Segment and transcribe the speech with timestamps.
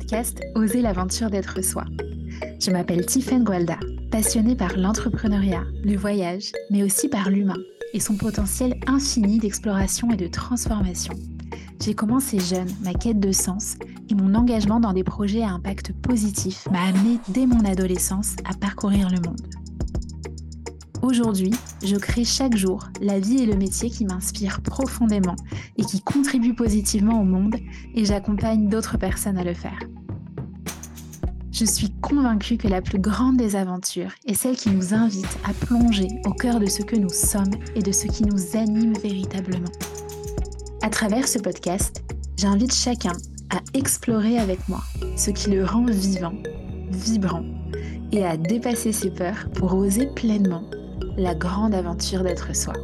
[0.00, 1.84] podcast Oser l'aventure d'être soi.
[2.58, 3.78] Je m'appelle Tiffaine Gualda,
[4.10, 7.58] passionnée par l'entrepreneuriat, le voyage, mais aussi par l'humain
[7.92, 11.12] et son potentiel infini d'exploration et de transformation.
[11.82, 13.76] J'ai commencé jeune ma quête de sens
[14.10, 18.54] et mon engagement dans des projets à impact positif m'a amené dès mon adolescence à
[18.54, 19.42] parcourir le monde.
[21.02, 25.36] Aujourd'hui, je crée chaque jour la vie et le métier qui m'inspirent profondément
[25.78, 27.56] et qui contribuent positivement au monde
[27.94, 29.78] et j'accompagne d'autres personnes à le faire.
[31.52, 35.52] Je suis convaincue que la plus grande des aventures est celle qui nous invite à
[35.52, 39.72] plonger au cœur de ce que nous sommes et de ce qui nous anime véritablement.
[40.82, 42.02] À travers ce podcast,
[42.38, 43.12] j'invite chacun
[43.50, 44.80] à explorer avec moi
[45.16, 46.34] ce qui le rend vivant,
[46.90, 47.44] vibrant
[48.12, 50.62] et à dépasser ses peurs pour oser pleinement
[51.16, 52.74] la grande aventure d'être soi.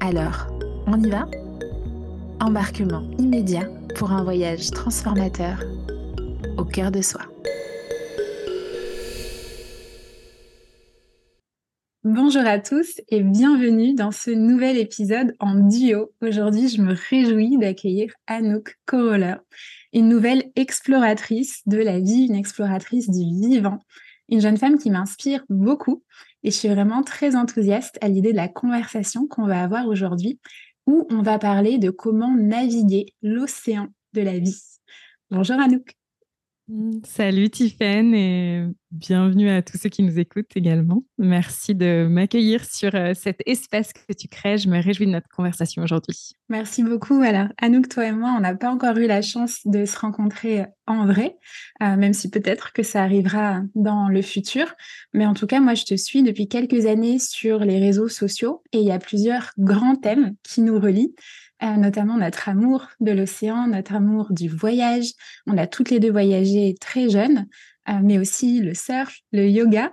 [0.00, 0.46] Alors,
[0.86, 1.26] on y va?
[2.40, 5.62] Embarquement immédiat pour un voyage transformateur
[6.56, 7.20] au cœur de soi.
[12.04, 16.10] Bonjour à tous et bienvenue dans ce nouvel épisode en duo.
[16.20, 19.36] Aujourd'hui, je me réjouis d'accueillir Anouk Coroller,
[19.92, 23.78] une nouvelle exploratrice de la vie, une exploratrice du vivant,
[24.28, 26.02] une jeune femme qui m'inspire beaucoup
[26.44, 30.40] et je suis vraiment très enthousiaste à l'idée de la conversation qu'on va avoir aujourd'hui
[30.86, 34.60] où on va parler de comment naviguer l'océan de la vie.
[35.30, 36.01] Bonjour Anouk.
[37.04, 41.04] Salut Tiffaine et bienvenue à tous ceux qui nous écoutent également.
[41.18, 44.58] Merci de m'accueillir sur euh, cet espace que tu crées.
[44.58, 46.32] Je me réjouis de notre conversation aujourd'hui.
[46.48, 47.20] Merci beaucoup.
[47.20, 50.62] Alors, Anouk, toi et moi, on n'a pas encore eu la chance de se rencontrer
[50.62, 51.36] euh, en vrai,
[51.82, 54.74] euh, même si peut-être que ça arrivera dans le futur.
[55.12, 58.62] Mais en tout cas, moi, je te suis depuis quelques années sur les réseaux sociaux
[58.72, 61.14] et il y a plusieurs grands thèmes qui nous relient
[61.76, 65.12] notamment notre amour de l'océan, notre amour du voyage.
[65.46, 67.46] On a toutes les deux voyagé très jeunes,
[67.88, 69.92] euh, mais aussi le surf, le yoga.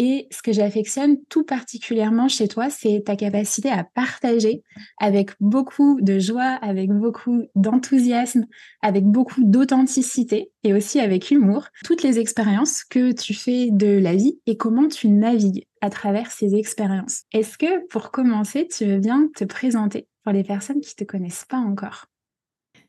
[0.00, 4.62] Et ce que j'affectionne tout particulièrement chez toi, c'est ta capacité à partager
[4.98, 8.46] avec beaucoup de joie, avec beaucoup d'enthousiasme,
[8.80, 14.14] avec beaucoup d'authenticité et aussi avec humour, toutes les expériences que tu fais de la
[14.14, 17.24] vie et comment tu navigues à travers ces expériences.
[17.32, 20.06] Est-ce que pour commencer, tu veux bien te présenter?
[20.26, 22.06] Les personnes qui ne te connaissent pas encore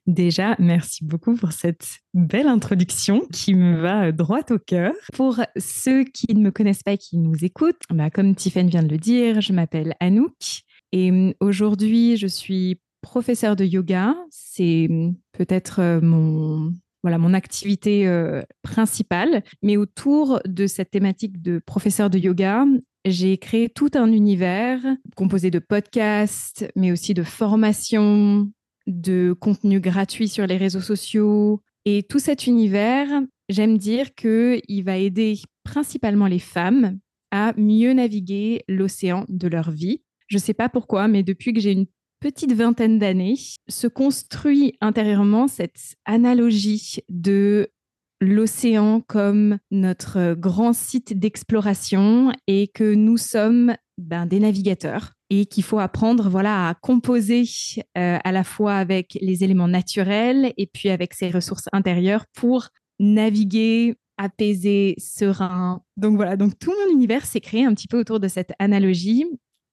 [0.07, 4.93] Déjà, merci beaucoup pour cette belle introduction qui me va droit au cœur.
[5.13, 8.81] Pour ceux qui ne me connaissent pas et qui nous écoutent, bah, comme Tiffany vient
[8.81, 14.15] de le dire, je m'appelle Anouk et hum, aujourd'hui, je suis professeure de yoga.
[14.29, 19.43] C'est hum, peut-être euh, mon voilà mon activité euh, principale.
[19.63, 22.65] Mais autour de cette thématique de professeur de yoga,
[23.05, 24.81] j'ai créé tout un univers
[25.15, 28.51] composé de podcasts, mais aussi de formations,
[28.87, 31.61] de contenus gratuits sur les réseaux sociaux.
[31.85, 33.07] Et tout cet univers,
[33.47, 36.99] j'aime dire qu'il va aider principalement les femmes
[37.31, 40.01] à mieux naviguer l'océan de leur vie.
[40.27, 41.87] Je ne sais pas pourquoi, mais depuis que j'ai une
[42.19, 43.35] petite vingtaine d'années,
[43.67, 47.69] se construit intérieurement cette analogie de
[48.21, 55.63] l'océan comme notre grand site d'exploration et que nous sommes ben, des navigateurs et qu'il
[55.63, 57.43] faut apprendre voilà à composer
[57.97, 62.69] euh, à la fois avec les éléments naturels et puis avec ses ressources intérieures pour
[62.99, 65.81] naviguer apaisé, serein.
[65.95, 69.25] Donc voilà, donc tout mon univers s'est créé un petit peu autour de cette analogie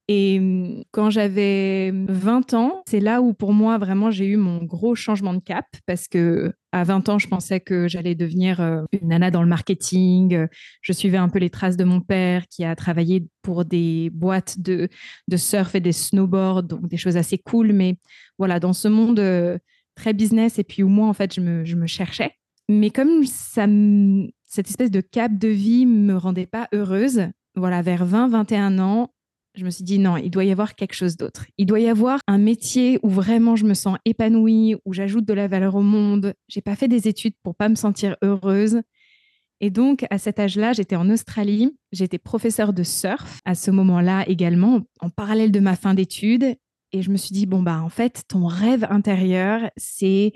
[0.08, 4.62] et mmh, quand j'avais 20 ans, c'est là où pour moi vraiment j'ai eu mon
[4.62, 8.82] gros changement de cap parce que à 20 ans, je pensais que j'allais devenir euh,
[8.92, 10.46] une nana dans le marketing.
[10.82, 14.60] Je suivais un peu les traces de mon père qui a travaillé pour des boîtes
[14.60, 14.88] de,
[15.26, 17.72] de surf et des snowboards, donc des choses assez cool.
[17.72, 17.96] Mais
[18.38, 19.58] voilà, dans ce monde euh,
[19.94, 22.32] très business et puis où moi, en fait, je me, je me cherchais.
[22.68, 23.66] Mais comme ça,
[24.44, 27.22] cette espèce de cap de vie me rendait pas heureuse,
[27.54, 29.10] voilà, vers 20, 21 ans,
[29.56, 31.46] je me suis dit non, il doit y avoir quelque chose d'autre.
[31.58, 35.32] Il doit y avoir un métier où vraiment je me sens épanouie, où j'ajoute de
[35.32, 36.34] la valeur au monde.
[36.48, 38.82] J'ai pas fait des études pour pas me sentir heureuse.
[39.60, 44.24] Et donc, à cet âge-là, j'étais en Australie, j'étais professeure de surf à ce moment-là
[44.28, 46.56] également, en parallèle de ma fin d'études.
[46.92, 50.32] Et je me suis dit, bon, bah, en fait, ton rêve intérieur, c'est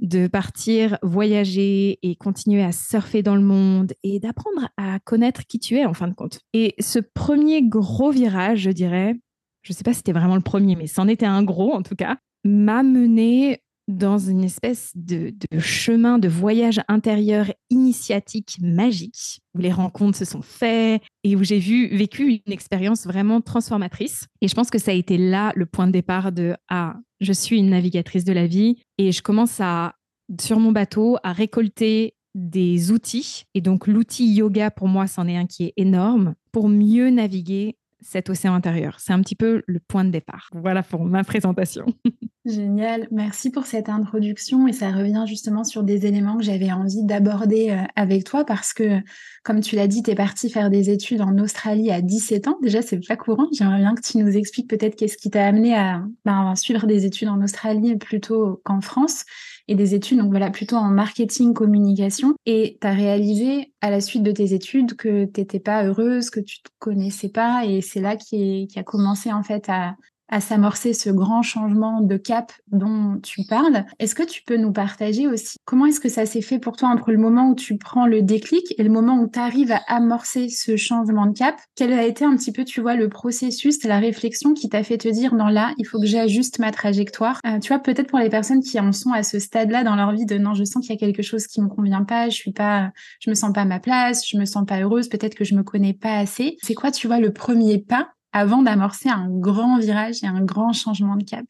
[0.00, 5.58] de partir voyager et continuer à surfer dans le monde et d'apprendre à connaître qui
[5.58, 6.40] tu es en fin de compte.
[6.52, 9.14] Et ce premier gros virage, je dirais,
[9.62, 11.82] je ne sais pas si c'était vraiment le premier, mais c'en était un gros en
[11.82, 19.58] tout cas, m'a mené dans une espèce de, chemin de voyage intérieur initiatique magique, où
[19.58, 24.26] les rencontres se sont faites et où j'ai vécu une expérience vraiment transformatrice.
[24.42, 27.32] Et je pense que ça a été là le point de départ de Ah, je
[27.32, 29.94] suis une navigatrice de la vie et je commence à
[30.38, 33.44] sur mon bateau à récolter des outils.
[33.54, 37.76] Et donc, l'outil yoga, pour moi, c'en est un qui est énorme pour mieux naviguer
[38.00, 38.98] cet océan intérieur.
[39.00, 40.50] C'est un petit peu le point de départ.
[40.52, 41.86] Voilà pour ma présentation.
[42.44, 47.02] Génial, merci pour cette introduction et ça revient justement sur des éléments que j'avais envie
[47.02, 49.00] d'aborder euh, avec toi parce que,
[49.42, 52.58] comme tu l'as dit, tu es parti faire des études en Australie à 17 ans.
[52.62, 53.48] Déjà, c'est pas courant.
[53.52, 57.04] J'aimerais bien que tu nous expliques peut-être qu'est-ce qui t'a amené à ben, suivre des
[57.04, 59.24] études en Australie plutôt qu'en France
[59.68, 62.34] et des études, donc voilà, plutôt en marketing, communication.
[62.46, 66.30] Et tu as réalisé à la suite de tes études que tu n'étais pas heureuse,
[66.30, 67.64] que tu te connaissais pas.
[67.66, 69.94] Et c'est là qui, qui a commencé en fait à,
[70.28, 73.84] à s'amorcer ce grand changement de cap dont tu parles.
[73.98, 76.88] Est-ce que tu peux nous partager aussi comment est-ce que ça s'est fait pour toi
[76.88, 79.82] entre le moment où tu prends le déclic et le moment où tu arrives à
[79.88, 81.56] amorcer ce changement de cap?
[81.74, 84.98] Quel a été un petit peu, tu vois, le processus, la réflexion qui t'a fait
[84.98, 87.40] te dire non là, il faut que j'ajuste ma trajectoire?
[87.46, 90.12] Euh, tu vois, peut-être pour les personnes qui en sont à ce stade-là dans leur
[90.12, 92.34] vie de non, je sens qu'il y a quelque chose qui me convient pas, je
[92.34, 92.90] suis pas,
[93.20, 95.54] je me sens pas à ma place, je me sens pas heureuse, peut-être que je
[95.54, 96.56] me connais pas assez.
[96.62, 100.72] C'est quoi, tu vois, le premier pas avant d'amorcer un grand virage et un grand
[100.72, 101.46] changement de cap.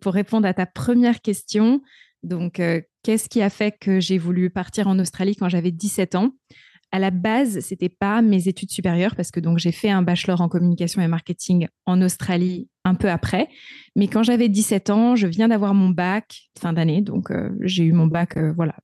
[0.00, 1.82] Pour répondre à ta première question,
[2.22, 6.14] donc euh, qu'est-ce qui a fait que j'ai voulu partir en Australie quand j'avais 17
[6.14, 6.32] ans?
[6.92, 10.40] À la base, c'était pas mes études supérieures parce que donc j'ai fait un bachelor
[10.40, 13.48] en communication et marketing en Australie un peu après.
[13.96, 17.84] Mais quand j'avais 17 ans, je viens d'avoir mon bac fin d'année, donc euh, j'ai
[17.84, 18.74] eu mon bac, euh, voilà,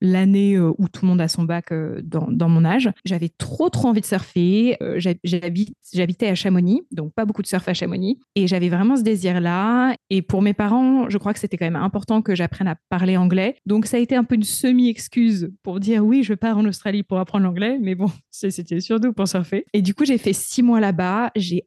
[0.00, 1.72] l'année euh, où tout le monde a son bac
[2.02, 2.90] dans, dans, mon âge.
[3.04, 4.76] J'avais trop trop envie de surfer.
[5.24, 9.94] J'habitais à Chamonix, donc pas beaucoup de surf à Chamonix, et j'avais vraiment ce désir-là.
[10.10, 13.16] Et pour mes parents, je crois que c'était quand même important que j'apprenne à parler
[13.16, 13.56] anglais.
[13.66, 17.02] Donc ça a été un peu une semi-excuse pour dire oui, je pars en Australie
[17.02, 19.64] pour apprendre l'anglais, mais bon, c'était surtout pour surfer.
[19.72, 21.30] Et du coup, j'ai fait six mois là-bas.
[21.36, 21.66] J'ai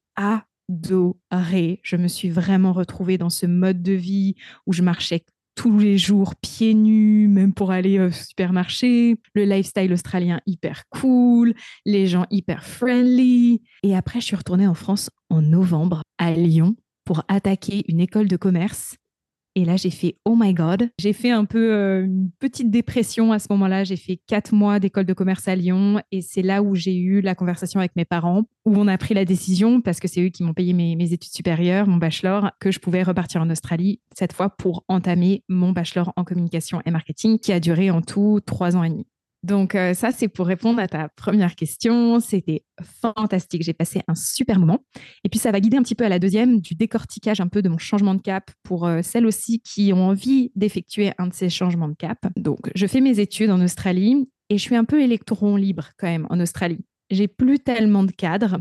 [0.69, 1.79] adoré.
[1.83, 4.35] Je me suis vraiment retrouvée dans ce mode de vie
[4.65, 5.23] où je marchais
[5.55, 9.17] tous les jours pieds nus, même pour aller au supermarché.
[9.33, 11.53] Le lifestyle australien hyper cool,
[11.85, 13.61] les gens hyper friendly.
[13.83, 18.27] Et après, je suis retournée en France en novembre à Lyon pour attaquer une école
[18.27, 18.95] de commerce
[19.55, 20.89] et là, j'ai fait Oh my God.
[20.99, 23.83] J'ai fait un peu euh, une petite dépression à ce moment-là.
[23.83, 26.01] J'ai fait quatre mois d'école de commerce à Lyon.
[26.11, 29.13] Et c'est là où j'ai eu la conversation avec mes parents, où on a pris
[29.13, 32.51] la décision, parce que c'est eux qui m'ont payé mes, mes, études supérieures, mon bachelor,
[32.59, 36.91] que je pouvais repartir en Australie, cette fois pour entamer mon bachelor en communication et
[36.91, 39.07] marketing, qui a duré en tout trois ans et demi.
[39.43, 42.19] Donc euh, ça, c'est pour répondre à ta première question.
[42.19, 42.63] C'était
[43.01, 43.63] fantastique.
[43.63, 44.79] J'ai passé un super moment.
[45.23, 47.61] Et puis ça va guider un petit peu à la deuxième du décortiquage un peu
[47.61, 51.33] de mon changement de cap pour euh, celles aussi qui ont envie d'effectuer un de
[51.33, 52.19] ces changements de cap.
[52.35, 56.07] Donc je fais mes études en Australie et je suis un peu électron libre quand
[56.07, 56.79] même en Australie.
[57.09, 58.59] J'ai plus tellement de cadres.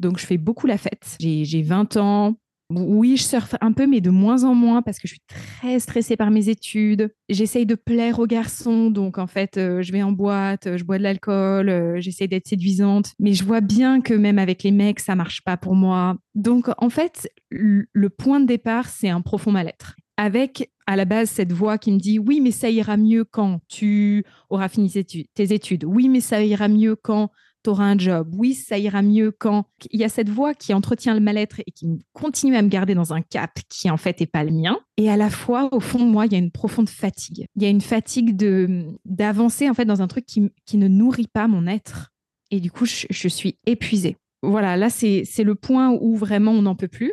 [0.00, 1.16] Donc je fais beaucoup la fête.
[1.20, 2.36] J'ai 20 ans,
[2.70, 5.78] oui, je surfe un peu, mais de moins en moins parce que je suis très
[5.80, 7.10] stressée par mes études.
[7.30, 10.84] J'essaye de plaire aux garçons, donc en fait, euh, je vais en boîte, euh, je
[10.84, 14.72] bois de l'alcool, euh, j'essaie d'être séduisante, mais je vois bien que même avec les
[14.72, 16.16] mecs, ça marche pas pour moi.
[16.34, 19.96] Donc en fait, le point de départ, c'est un profond mal-être.
[20.18, 23.60] Avec à la base cette voix qui me dit oui, mais ça ira mieux quand
[23.68, 25.84] tu auras fini tes études.
[25.84, 27.30] Oui, mais ça ira mieux quand
[27.64, 28.34] tu auras un job.
[28.36, 29.66] Oui, ça ira mieux quand.
[29.90, 32.94] Il y a cette voix qui entretient le mal-être et qui continue à me garder
[32.94, 34.78] dans un cap qui en fait n'est pas le mien.
[34.96, 37.46] Et à la fois, au fond de moi, il y a une profonde fatigue.
[37.56, 40.88] Il y a une fatigue de d'avancer en fait dans un truc qui, qui ne
[40.88, 42.10] nourrit pas mon être.
[42.50, 44.16] Et du coup, je, suis épuisée.
[44.42, 47.12] Voilà, là, c'est le point où vraiment on n'en peut plus.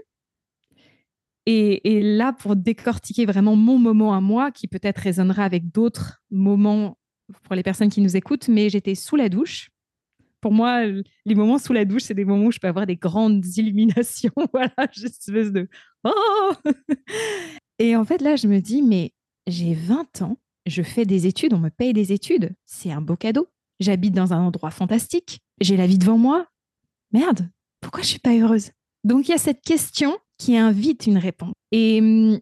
[1.45, 6.23] Et, et, là, pour décortiquer vraiment mon moment à moi, qui peut-être résonnera avec d'autres
[6.31, 6.97] moments
[7.43, 9.69] pour les personnes qui nous écoutent, mais j'étais sous la douche
[10.45, 12.97] pour moi, les moments sous la douche, c'est des moments où je peux avoir des
[12.97, 14.31] grandes illuminations.
[14.53, 15.67] voilà, juste espèce de
[16.03, 16.53] oh
[17.79, 19.11] Et en fait, là, je me dis, mais
[19.47, 20.37] j'ai 20 ans,
[20.67, 23.47] je fais des études, on me paye des études, c'est un beau cadeau.
[23.79, 26.45] J'habite dans un endroit fantastique, j'ai la vie devant moi.
[27.11, 27.49] Merde,
[27.81, 28.69] pourquoi je suis pas heureuse?
[29.03, 31.55] Donc il y a cette question qui invite une réponse.
[31.71, 32.39] Et hum,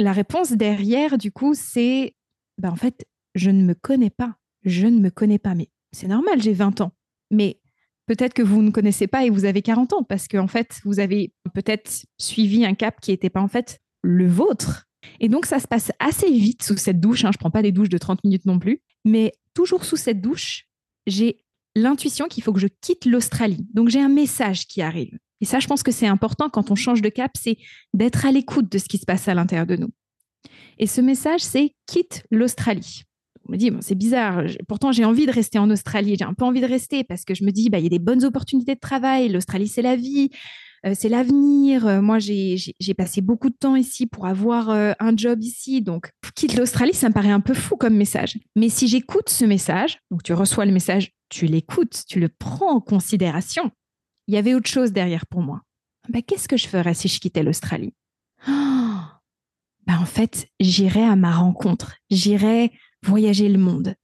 [0.00, 2.16] la réponse derrière, du coup, c'est,
[2.58, 3.06] ben, en fait,
[3.36, 4.34] je ne me connais pas.
[4.64, 5.54] Je ne me connais pas.
[5.54, 6.90] Mais c'est normal, j'ai 20 ans.
[7.30, 7.60] Mais
[8.06, 11.00] peut-être que vous ne connaissez pas et vous avez 40 ans parce qu'en fait, vous
[11.00, 14.86] avez peut-être suivi un cap qui n'était pas en fait le vôtre.
[15.20, 17.24] Et donc, ça se passe assez vite sous cette douche.
[17.24, 17.30] Hein.
[17.32, 18.80] Je ne prends pas des douches de 30 minutes non plus.
[19.04, 20.66] Mais toujours sous cette douche,
[21.06, 21.38] j'ai
[21.76, 23.66] l'intuition qu'il faut que je quitte l'Australie.
[23.74, 25.18] Donc, j'ai un message qui arrive.
[25.40, 27.58] Et ça, je pense que c'est important quand on change de cap, c'est
[27.92, 29.90] d'être à l'écoute de ce qui se passe à l'intérieur de nous.
[30.78, 33.02] Et ce message, c'est quitte l'Australie
[33.46, 34.42] je me dis, c'est bizarre.
[34.68, 36.16] Pourtant, j'ai envie de rester en Australie.
[36.18, 37.90] J'ai un peu envie de rester parce que je me dis, bah, il y a
[37.90, 39.28] des bonnes opportunités de travail.
[39.28, 40.30] L'Australie, c'est la vie.
[40.94, 42.02] c'est l'avenir.
[42.02, 45.82] Moi, j'ai passé beaucoup de temps ici pour avoir un job ici.
[45.82, 48.38] Donc, quitte l'Australie, ça me paraît un peu fou comme message.
[48.56, 52.72] Mais si j'écoute ce message, donc tu reçois le message, tu l'écoutes, tu le prends
[52.72, 53.70] en considération,
[54.28, 55.62] il y avait autre chose derrière pour moi.
[56.08, 57.94] Bah, Qu'est-ce que je ferais si je quittais l'Australie?
[59.86, 62.72] Bah, En fait, j'irais à ma rencontre, j'irais
[63.04, 63.94] voyager le monde.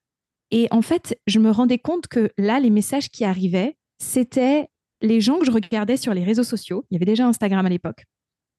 [0.51, 4.69] Et en fait, je me rendais compte que là, les messages qui arrivaient, c'était
[5.01, 6.85] les gens que je regardais sur les réseaux sociaux.
[6.91, 8.05] Il y avait déjà Instagram à l'époque,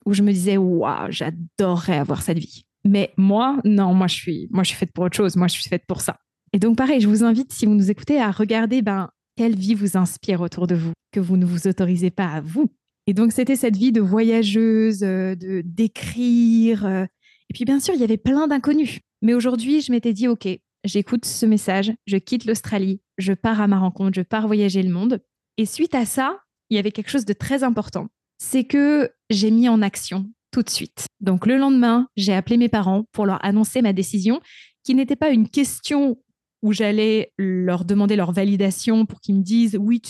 [0.06, 2.64] où je me disais, waouh, j'adorerais avoir cette vie.
[2.84, 5.36] Mais moi, non, moi je suis, moi je suis faite pour autre chose.
[5.36, 6.18] Moi, je suis faite pour ça.
[6.54, 9.76] Et donc, pareil, je vous invite, si vous nous écoutez, à regarder ben, quelle vie
[9.76, 12.70] vous inspire autour de vous, que vous ne vous autorisez pas à vous.
[13.08, 16.86] Et donc, c'était cette vie de voyageuse, euh, de d'écrire.
[16.86, 17.06] Euh.
[17.50, 19.00] Et puis, bien sûr, il y avait plein d'inconnus.
[19.22, 20.48] Mais aujourd'hui, je m'étais dit, OK,
[20.84, 24.92] j'écoute ce message, je quitte l'Australie, je pars à ma rencontre, je pars voyager le
[24.92, 25.22] monde.
[25.58, 28.08] Et suite à ça, il y avait quelque chose de très important.
[28.38, 31.06] C'est que j'ai mis en action tout de suite.
[31.20, 34.42] Donc le lendemain, j'ai appelé mes parents pour leur annoncer ma décision,
[34.84, 36.18] qui n'était pas une question
[36.62, 40.02] où j'allais leur demander leur validation pour qu'ils me disent oui,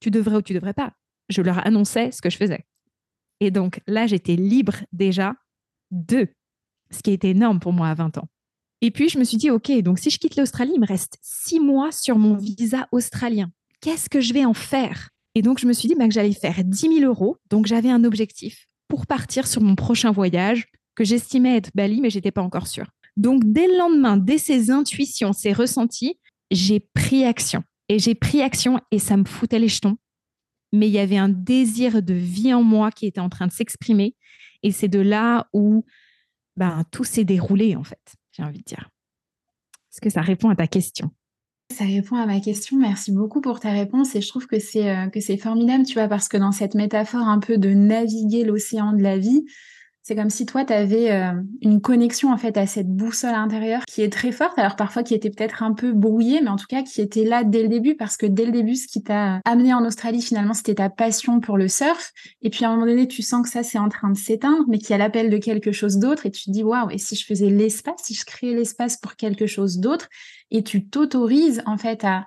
[0.00, 0.92] tu, devrais ou tu devrais pas.
[1.28, 2.64] Je leur annonçais ce que je faisais.
[3.40, 5.34] Et donc là, j'étais libre déjà
[5.90, 6.28] de,
[6.90, 8.28] ce qui était énorme pour moi à 20 ans.
[8.84, 11.16] Et puis, je me suis dit, OK, donc si je quitte l'Australie, il me reste
[11.22, 13.50] six mois sur mon visa australien.
[13.80, 15.08] Qu'est-ce que je vais en faire?
[15.34, 17.38] Et donc, je me suis dit bah, que j'allais faire 10 000 euros.
[17.48, 22.10] Donc, j'avais un objectif pour partir sur mon prochain voyage que j'estimais être Bali, mais
[22.10, 22.90] j'étais pas encore sûre.
[23.16, 26.18] Donc, dès le lendemain, dès ces intuitions, ces ressentis,
[26.50, 27.64] j'ai pris action.
[27.88, 29.96] Et j'ai pris action et ça me foutait les jetons.
[30.74, 33.52] Mais il y avait un désir de vie en moi qui était en train de
[33.52, 34.14] s'exprimer.
[34.62, 35.86] Et c'est de là où
[36.58, 38.90] ben, tout s'est déroulé, en fait j'ai envie de dire.
[39.92, 41.10] Est-ce que ça répond à ta question?
[41.72, 42.76] Ça répond à ma question.
[42.76, 44.14] Merci beaucoup pour ta réponse.
[44.14, 46.74] Et je trouve que c'est euh, que c'est formidable, tu vois, parce que dans cette
[46.74, 49.44] métaphore un peu de naviguer l'océan de la vie,
[50.06, 51.32] c'est comme si toi, tu avais euh,
[51.62, 55.14] une connexion en fait à cette boussole intérieure qui est très forte, alors parfois qui
[55.14, 57.96] était peut-être un peu brouillée, mais en tout cas qui était là dès le début,
[57.96, 61.40] parce que dès le début, ce qui t'a amené en Australie, finalement, c'était ta passion
[61.40, 62.12] pour le surf.
[62.42, 64.64] Et puis à un moment donné, tu sens que ça, c'est en train de s'éteindre,
[64.68, 66.98] mais qu'il y a l'appel de quelque chose d'autre, et tu te dis, waouh, et
[66.98, 70.10] si je faisais l'espace, si je créais l'espace pour quelque chose d'autre,
[70.50, 72.26] et tu t'autorises en fait à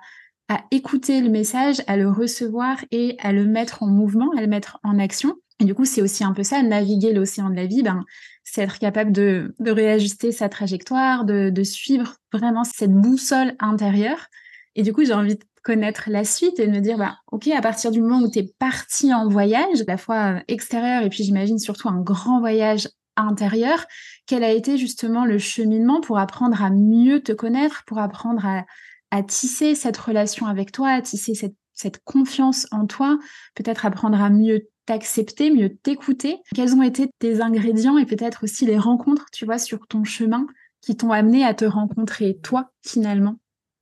[0.50, 4.46] à écouter le message, à le recevoir et à le mettre en mouvement, à le
[4.46, 5.36] mettre en action.
[5.60, 8.04] Et du coup, c'est aussi un peu ça, naviguer l'océan de la vie, ben,
[8.44, 14.28] c'est être capable de, réajuster sa trajectoire, de, suivre vraiment cette boussole intérieure.
[14.74, 17.48] Et du coup, j'ai envie de connaître la suite et de me dire, bah, OK,
[17.48, 21.08] à partir du moment où tu es parti en voyage, à la fois extérieur et
[21.08, 23.84] puis j'imagine surtout un grand voyage intérieur,
[24.26, 28.64] quel a été justement le cheminement pour apprendre à mieux te connaître, pour apprendre à,
[29.10, 33.18] à tisser cette relation avec toi, à tisser cette, cette confiance en toi,
[33.54, 36.38] peut-être apprendre à mieux t'accepter, mieux t'écouter.
[36.54, 40.46] Quels ont été tes ingrédients et peut-être aussi les rencontres, tu vois, sur ton chemin
[40.80, 43.36] qui t'ont amené à te rencontrer toi finalement?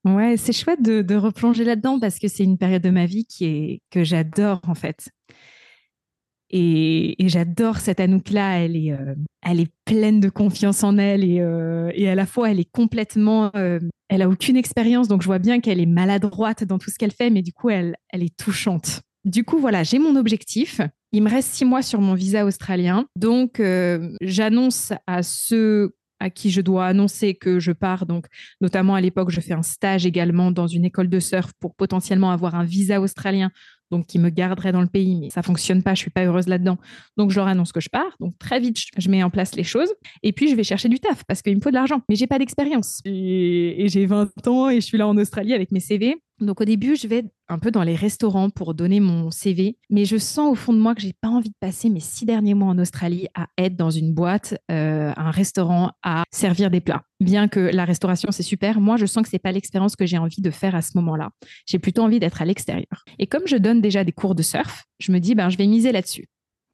[0.04, 3.44] Ouais, c'est chouette de, replonger là-dedans parce que c'est une période de ma vie qui
[3.44, 5.08] est que j'adore en fait.
[6.50, 11.40] Et, j'adore cette Anouk-là, elle est, euh, elle est pleine de confiance en elle et,
[11.40, 15.26] euh, et à la fois elle est complètement, euh, elle a aucune expérience, donc je
[15.26, 18.24] vois bien qu'elle est maladroite dans tout ce qu'elle fait, mais du coup elle, elle
[18.24, 19.02] est touchante.
[19.26, 20.80] Du coup, voilà, j'ai mon objectif.
[21.12, 23.06] Il me reste six mois sur mon visa australien.
[23.16, 28.06] Donc, euh, j'annonce à ceux à qui je dois annoncer que je pars.
[28.06, 28.26] Donc,
[28.60, 32.30] notamment à l'époque, je fais un stage également dans une école de surf pour potentiellement
[32.30, 33.50] avoir un visa australien,
[33.90, 35.16] donc qui me garderait dans le pays.
[35.16, 36.78] Mais ça fonctionne pas, je suis pas heureuse là-dedans.
[37.16, 38.16] Donc, je leur annonce que je pars.
[38.20, 39.92] Donc, très vite, je mets en place les choses.
[40.22, 42.00] Et puis, je vais chercher du taf parce qu'il me faut de l'argent.
[42.08, 43.00] Mais j'ai pas d'expérience.
[43.04, 46.16] Et, et j'ai 20 ans et je suis là en Australie avec mes CV.
[46.40, 50.04] Donc au début, je vais un peu dans les restaurants pour donner mon CV, mais
[50.04, 52.52] je sens au fond de moi que j'ai pas envie de passer mes six derniers
[52.52, 57.02] mois en Australie à être dans une boîte, euh, un restaurant, à servir des plats.
[57.20, 60.18] Bien que la restauration c'est super, moi je sens que c'est pas l'expérience que j'ai
[60.18, 61.30] envie de faire à ce moment-là.
[61.66, 63.04] J'ai plutôt envie d'être à l'extérieur.
[63.18, 65.66] Et comme je donne déjà des cours de surf, je me dis ben je vais
[65.66, 66.28] miser là-dessus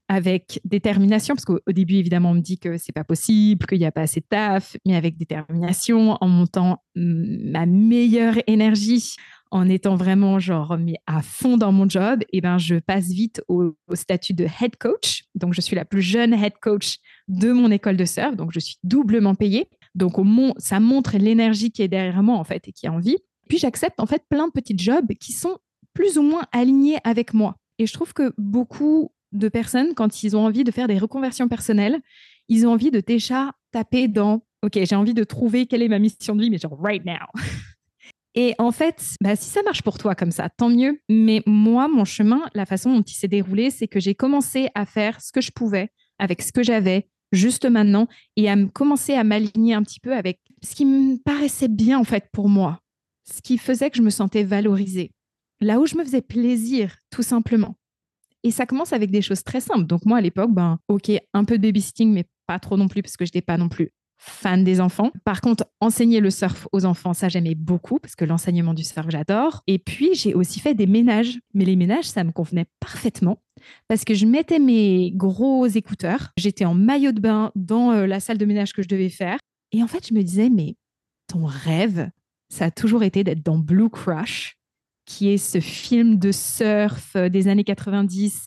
[0.09, 3.87] avec détermination, parce qu'au début, évidemment, on me dit que c'est pas possible, qu'il n'y
[3.87, 9.15] a pas assez de taf, mais avec détermination, en montant ma meilleure énergie,
[9.53, 13.09] en étant vraiment genre mais à fond dans mon job, et eh ben je passe
[13.09, 15.25] vite au, statut de head coach.
[15.35, 16.97] Donc je suis la plus jeune head coach
[17.29, 19.69] de mon école de surf, donc je suis doublement payée.
[19.95, 20.15] Donc
[20.57, 23.19] ça montre l'énergie qui est derrière moi en fait et qui a envie.
[23.49, 25.59] Puis j'accepte en fait plein de petits jobs qui sont
[25.93, 27.57] plus ou moins alignés avec moi.
[27.79, 31.49] Et je trouve que beaucoup de personnes, quand ils ont envie de faire des reconversions
[31.49, 32.01] personnelles,
[32.49, 35.99] ils ont envie de déjà taper dans OK, j'ai envie de trouver quelle est ma
[35.99, 37.27] mission de vie, mais genre right now.
[38.35, 41.01] Et en fait, bah, si ça marche pour toi comme ça, tant mieux.
[41.09, 44.87] Mais moi, mon chemin, la façon dont il s'est déroulé, c'est que j'ai commencé à
[44.87, 49.25] faire ce que je pouvais avec ce que j'avais juste maintenant et à commencer à
[49.25, 52.81] m'aligner un petit peu avec ce qui me paraissait bien en fait pour moi,
[53.31, 55.13] ce qui faisait que je me sentais valorisée,
[55.61, 57.77] là où je me faisais plaisir, tout simplement.
[58.45, 59.87] Et ça commence avec des choses très simples.
[59.87, 63.03] Donc moi, à l'époque, ben, ok, un peu de babysitting, mais pas trop non plus
[63.03, 63.93] parce que je n'étais pas non plus
[64.25, 65.11] fan des enfants.
[65.25, 69.07] Par contre, enseigner le surf aux enfants, ça j'aimais beaucoup parce que l'enseignement du surf,
[69.09, 69.63] j'adore.
[69.67, 71.41] Et puis, j'ai aussi fait des ménages.
[71.55, 73.39] Mais les ménages, ça me convenait parfaitement
[73.89, 76.31] parce que je mettais mes gros écouteurs.
[76.37, 79.39] J'étais en maillot de bain dans euh, la salle de ménage que je devais faire.
[79.73, 80.77] Et en fait, je me disais, mais
[81.27, 82.09] ton rêve,
[82.49, 84.57] ça a toujours été d'être dans Blue Crush,
[85.05, 88.47] qui est ce film de surf euh, des années 90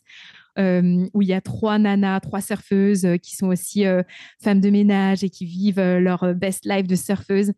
[0.58, 4.02] euh, où il y a trois nanas, trois surfeuses euh, qui sont aussi euh,
[4.42, 7.50] femmes de ménage et qui vivent leur best life de surfeuse.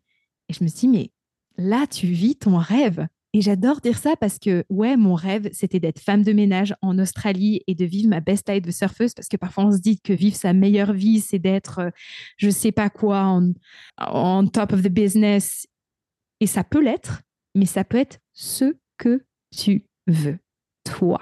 [0.49, 1.11] Et je me suis dit, mais
[1.57, 3.07] là, tu vis ton rêve.
[3.33, 6.97] Et j'adore dire ça parce que, ouais, mon rêve, c'était d'être femme de ménage en
[6.97, 9.99] Australie et de vivre ma best life de surfeuse parce que parfois on se dit
[9.99, 11.91] que vivre sa meilleure vie, c'est d'être,
[12.37, 13.53] je sais pas quoi, en,
[13.97, 15.67] en top of the business.
[16.39, 17.21] Et ça peut l'être,
[17.53, 19.23] mais ça peut être ce que
[19.55, 20.39] tu veux,
[20.83, 21.21] toi.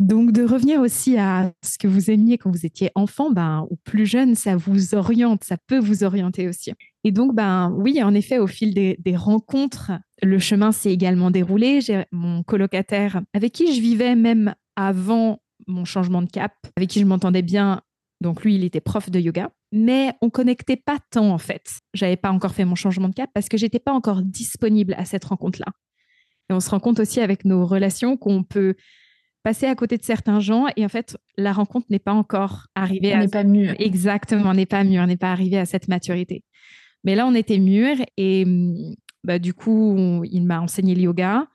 [0.00, 3.76] Donc, de revenir aussi à ce que vous aimiez quand vous étiez enfant, ben, ou
[3.76, 6.72] plus jeune, ça vous oriente, ça peut vous orienter aussi.
[7.04, 9.92] Et donc, ben, oui, en effet, au fil des, rencontres,
[10.22, 11.82] le chemin s'est également déroulé.
[11.82, 17.00] J'ai mon colocataire avec qui je vivais même avant mon changement de cap, avec qui
[17.00, 17.82] je m'entendais bien.
[18.22, 21.80] Donc, lui, il était prof de yoga, mais on connectait pas tant en fait.
[21.92, 25.04] J'avais pas encore fait mon changement de cap parce que j'étais pas encore disponible à
[25.04, 25.72] cette rencontre-là.
[26.48, 28.76] Et on se rend compte aussi avec nos relations qu'on peut
[29.42, 33.14] passer à côté de certains gens et en fait, la rencontre n'est pas encore arrivée.
[33.14, 33.74] On n'est pas mûr.
[33.78, 36.44] Exactement, on n'est pas mûr, on n'est pas arrivé à cette maturité.
[37.04, 38.44] Mais là, on était mûr et
[39.24, 41.46] bah, du coup, il m'a enseigné le yoga.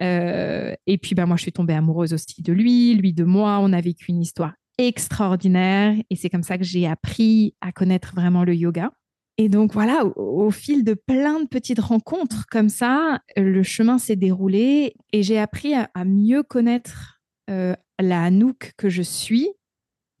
[0.00, 3.58] Euh, et puis, bah, moi, je suis tombée amoureuse aussi de lui, lui de moi.
[3.62, 8.14] On a vécu une histoire extraordinaire et c'est comme ça que j'ai appris à connaître
[8.14, 8.90] vraiment le yoga.
[9.38, 14.16] Et donc voilà, au, fil de plein de petites rencontres comme ça, le chemin s'est
[14.16, 19.48] déroulé et j'ai appris à, mieux connaître euh, la Anouk que je suis,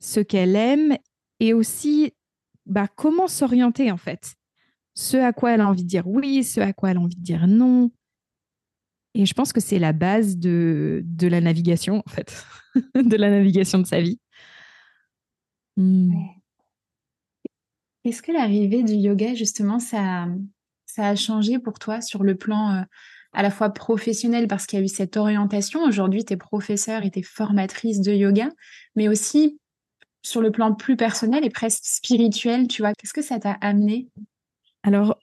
[0.00, 0.96] ce qu'elle aime
[1.40, 2.12] et aussi
[2.66, 4.34] bah, comment s'orienter en fait.
[4.94, 7.16] Ce à quoi elle a envie de dire oui, ce à quoi elle a envie
[7.16, 7.90] de dire non.
[9.14, 12.44] Et je pense que c'est la base de, de la navigation en fait,
[12.94, 14.18] de la navigation de sa vie.
[15.76, 16.12] Hmm.
[18.04, 20.26] Est-ce que l'arrivée du yoga, justement, ça,
[20.86, 22.82] ça a changé pour toi sur le plan euh,
[23.32, 25.82] à la fois professionnel parce qu'il y a eu cette orientation.
[25.82, 28.48] Aujourd'hui, tu es professeur et tu es formatrice de yoga,
[28.94, 29.58] mais aussi
[30.22, 32.92] sur le plan plus personnel et presque spirituel, tu vois.
[32.94, 34.08] Qu'est-ce que ça t'a amené?
[34.82, 35.18] Alors,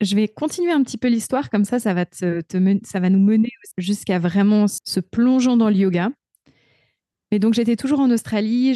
[0.00, 2.42] je vais continuer un petit peu l'histoire, comme ça, ça va, te,
[2.84, 6.10] ça va nous mener jusqu'à vraiment se plongeant dans le yoga.
[7.30, 8.74] Mais donc, j'étais toujours en Australie,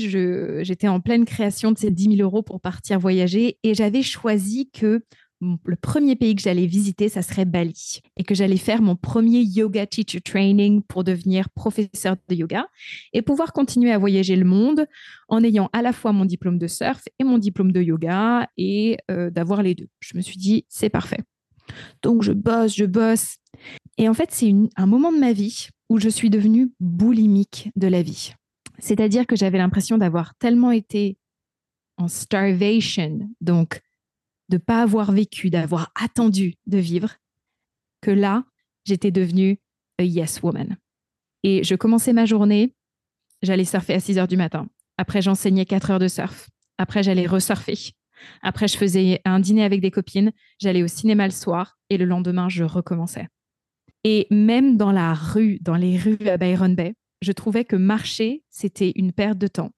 [0.64, 4.70] j'étais en pleine création de ces 10 000 euros pour partir voyager et j'avais choisi
[4.70, 5.04] que
[5.40, 9.40] le premier pays que j'allais visiter, ça serait Bali et que j'allais faire mon premier
[9.40, 12.66] yoga teacher training pour devenir professeur de yoga
[13.12, 14.86] et pouvoir continuer à voyager le monde
[15.28, 18.98] en ayant à la fois mon diplôme de surf et mon diplôme de yoga et
[19.10, 19.88] euh, d'avoir les deux.
[20.00, 21.20] Je me suis dit, c'est parfait.
[22.02, 23.36] Donc je bosse, je bosse.
[23.96, 27.86] Et en fait, c'est un moment de ma vie où je suis devenue boulimique de
[27.86, 28.32] la vie.
[28.78, 31.16] C'est-à-dire que j'avais l'impression d'avoir tellement été
[31.96, 33.80] en starvation, donc
[34.48, 37.16] de ne pas avoir vécu, d'avoir attendu de vivre,
[38.00, 38.44] que là,
[38.84, 39.58] j'étais devenue
[39.98, 40.76] a yes woman.
[41.42, 42.74] Et je commençais ma journée,
[43.42, 44.68] j'allais surfer à 6 heures du matin.
[44.96, 46.48] Après, j'enseignais 4 heures de surf.
[46.78, 47.92] Après, j'allais resurfer.
[48.42, 50.32] Après, je faisais un dîner avec des copines.
[50.58, 53.28] J'allais au cinéma le soir et le lendemain, je recommençais.
[54.04, 58.44] Et même dans la rue, dans les rues à Byron Bay, je trouvais que marcher,
[58.50, 59.72] c'était une perte de temps.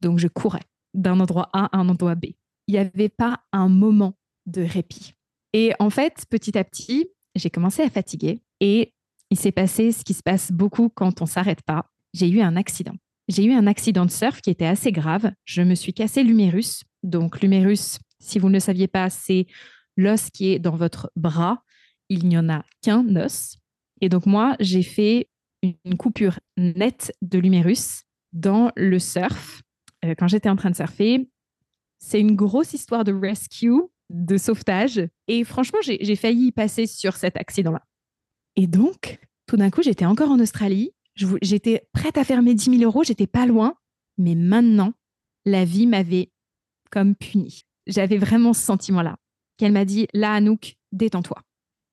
[0.00, 0.62] Donc, je courais
[0.94, 2.26] d'un endroit A à un endroit B.
[2.66, 4.14] Il n'y avait pas un moment
[4.46, 5.14] de répit.
[5.52, 8.92] Et en fait, petit à petit, j'ai commencé à fatiguer et
[9.30, 11.90] il s'est passé ce qui se passe beaucoup quand on s'arrête pas.
[12.12, 12.94] J'ai eu un accident.
[13.28, 15.32] J'ai eu un accident de surf qui était assez grave.
[15.44, 16.84] Je me suis cassé l'humérus.
[17.02, 19.46] Donc, l'humérus, si vous ne le saviez pas, c'est
[19.96, 21.62] l'os qui est dans votre bras.
[22.08, 23.56] Il n'y en a qu'un os.
[24.00, 25.28] Et donc, moi, j'ai fait
[25.62, 29.62] une coupure nette de l'humérus dans le surf
[30.04, 31.28] euh, quand j'étais en train de surfer.
[32.06, 35.08] C'est une grosse histoire de rescue, de sauvetage.
[35.26, 37.82] Et franchement, j'ai failli y passer sur cet accident-là.
[38.56, 40.92] Et donc, tout d'un coup, j'étais encore en Australie.
[41.40, 43.04] J'étais prête à faire mes 10 000 euros.
[43.04, 43.74] J'étais pas loin.
[44.18, 44.92] Mais maintenant,
[45.46, 46.30] la vie m'avait
[46.90, 47.62] comme puni.
[47.86, 49.16] J'avais vraiment ce sentiment-là.
[49.56, 51.40] Qu'elle m'a dit, là, Anouk, détends-toi.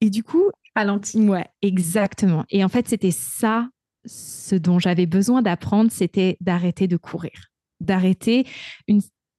[0.01, 1.21] Et du coup, ralenti.
[1.21, 2.43] Ouais, exactement.
[2.49, 3.69] Et en fait, c'était ça,
[4.05, 7.47] ce dont j'avais besoin d'apprendre, c'était d'arrêter de courir,
[7.79, 8.45] d'arrêter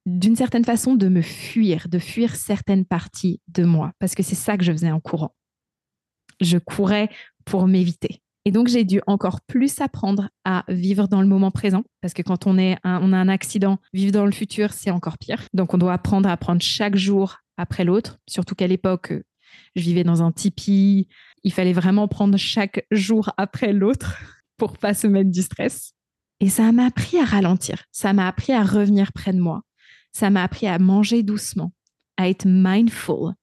[0.06, 4.34] d'une certaine façon de me fuir, de fuir certaines parties de moi, parce que c'est
[4.34, 5.34] ça que je faisais en courant.
[6.40, 7.08] Je courais
[7.44, 8.20] pour m'éviter.
[8.44, 12.22] Et donc, j'ai dû encore plus apprendre à vivre dans le moment présent, parce que
[12.22, 15.46] quand on, est on a un accident, vivre dans le futur, c'est encore pire.
[15.54, 19.12] Donc, on doit apprendre à prendre chaque jour après l'autre, surtout qu'à l'époque,
[19.76, 21.08] je vivais dans un tipi.
[21.44, 24.18] Il fallait vraiment prendre chaque jour après l'autre
[24.56, 25.92] pour pas se mettre du stress.
[26.40, 27.84] Et ça m'a appris à ralentir.
[27.92, 29.62] Ça m'a appris à revenir près de moi.
[30.12, 31.72] Ça m'a appris à manger doucement,
[32.16, 33.34] à être mindful.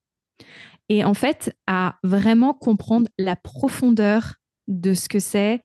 [0.87, 4.35] Et en fait, à vraiment comprendre la profondeur
[4.67, 5.63] de ce que c'est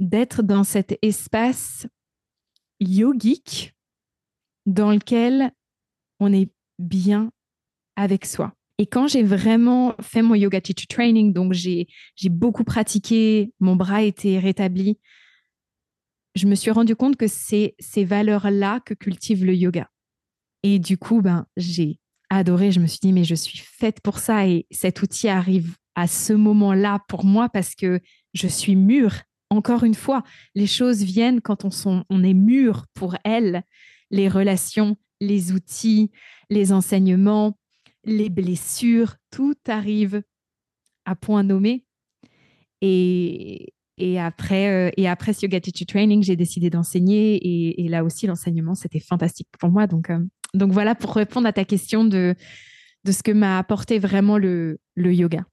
[0.00, 1.86] d'être dans cet espace
[2.80, 3.74] yogique
[4.66, 5.52] dans lequel
[6.20, 7.30] on est bien
[7.96, 8.54] avec soi.
[8.78, 11.86] Et quand j'ai vraiment fait mon yoga teacher training, donc j'ai
[12.24, 14.98] beaucoup pratiqué, mon bras était rétabli,
[16.34, 19.88] je me suis rendu compte que c'est ces valeurs-là que cultive le yoga.
[20.64, 22.00] Et du coup, ben, j'ai
[22.30, 22.72] adoré.
[22.72, 24.48] Je me suis dit, mais je suis faite pour ça.
[24.48, 28.00] Et cet outil arrive à ce moment-là pour moi parce que
[28.32, 29.14] je suis mûre.
[29.50, 30.24] Encore une fois,
[30.54, 33.62] les choses viennent quand on, est mûr pour elles.
[34.10, 36.10] Les relations, les outils,
[36.48, 37.58] les enseignements,
[38.04, 40.22] les blessures, tout arrive
[41.04, 41.84] à point nommé.
[42.80, 47.82] Et, et après, euh, et après ce Yoga Teacher Training, j'ai décidé d'enseigner.
[47.84, 49.86] Et, là aussi, l'enseignement, c'était fantastique pour moi.
[49.86, 50.18] Donc, euh,
[50.54, 52.34] donc voilà pour répondre à ta question de,
[53.06, 55.44] ce que m'a apporté vraiment le, yoga.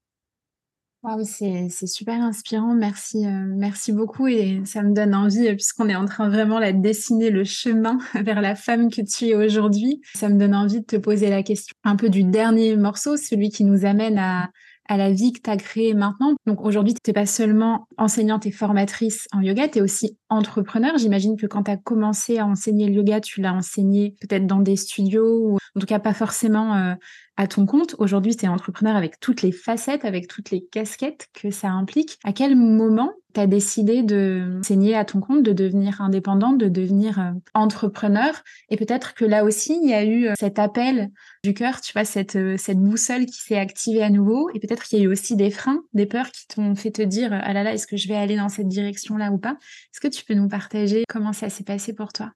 [1.03, 2.75] Wow, c'est super inspirant.
[2.75, 4.27] Merci, euh, merci beaucoup.
[4.27, 8.39] Et ça me donne envie, puisqu'on est en train vraiment de dessiner le chemin vers
[8.39, 10.01] la femme que tu es aujourd'hui.
[10.13, 13.49] Ça me donne envie de te poser la question un peu du dernier morceau, celui
[13.49, 14.51] qui nous amène à,
[14.88, 16.36] à la vie que tu as créée maintenant.
[16.46, 20.98] Donc aujourd'hui, tu n'es pas seulement enseignante et formatrice en yoga, tu es aussi entrepreneur.
[20.98, 24.60] J'imagine que quand tu as commencé à enseigner le yoga, tu l'as enseigné peut-être dans
[24.60, 26.94] des studios ou en tout cas pas forcément euh,
[27.41, 27.95] à ton compte.
[27.97, 32.19] Aujourd'hui, tu es entrepreneur avec toutes les facettes, avec toutes les casquettes que ça implique.
[32.23, 36.67] À quel moment tu as décidé de enseigner à ton compte, de devenir indépendante, de
[36.67, 38.43] devenir euh, entrepreneur?
[38.69, 41.10] Et peut-être que là aussi, il y a eu euh, cet appel
[41.43, 44.51] du cœur, tu vois, cette, cette boussole qui s'est activée à nouveau.
[44.54, 47.01] Et peut-être qu'il y a eu aussi des freins, des peurs qui t'ont fait te
[47.01, 49.58] dire, ah là là, est-ce que je vais aller dans cette direction-là ou pas?
[49.91, 52.34] Est-ce que tu peux nous partager comment ça s'est passé pour toi?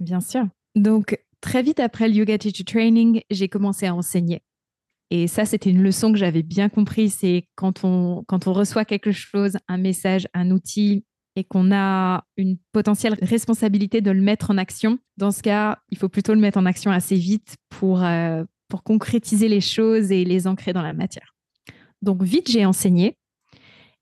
[0.00, 0.44] Bien sûr.
[0.74, 4.40] Donc, très vite après le Yoga Teacher Training, j'ai commencé à enseigner.
[5.10, 7.10] Et ça, c'était une leçon que j'avais bien compris.
[7.10, 11.04] C'est quand on, quand on reçoit quelque chose, un message, un outil,
[11.36, 14.98] et qu'on a une potentielle responsabilité de le mettre en action.
[15.18, 18.82] Dans ce cas, il faut plutôt le mettre en action assez vite pour, euh, pour
[18.82, 21.34] concrétiser les choses et les ancrer dans la matière.
[22.00, 23.18] Donc vite, j'ai enseigné.